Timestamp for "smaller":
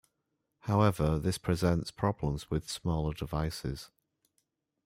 2.67-3.13